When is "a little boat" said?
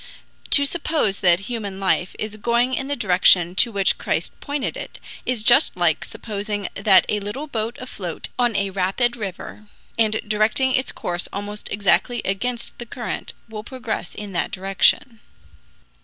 7.07-7.77